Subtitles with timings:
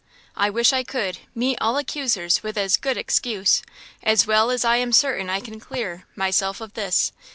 [0.35, 3.61] I wish I could Meet all accusers with as good excuse,
[4.01, 7.11] As well as I am certain I can clear Myself of this.